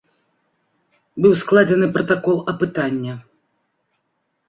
[1.27, 3.13] Быў складзены пратакол апытання.